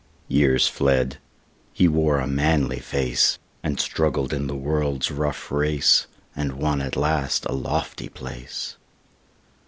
[0.27, 1.17] Years fled;
[1.73, 6.95] he wore a manly face, And struggled in the world's rough race, And won at
[6.95, 8.77] last a lofty place.